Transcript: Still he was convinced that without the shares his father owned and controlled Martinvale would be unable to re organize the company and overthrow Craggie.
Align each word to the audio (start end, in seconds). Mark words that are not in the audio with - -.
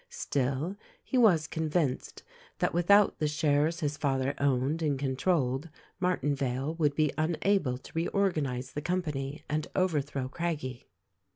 Still 0.09 0.77
he 1.03 1.15
was 1.15 1.45
convinced 1.45 2.23
that 2.57 2.73
without 2.73 3.19
the 3.19 3.27
shares 3.27 3.81
his 3.81 3.97
father 3.97 4.33
owned 4.39 4.81
and 4.81 4.97
controlled 4.97 5.69
Martinvale 6.01 6.73
would 6.79 6.95
be 6.95 7.13
unable 7.19 7.77
to 7.77 7.91
re 7.93 8.07
organize 8.07 8.71
the 8.71 8.81
company 8.81 9.43
and 9.47 9.67
overthrow 9.75 10.27
Craggie. 10.27 10.87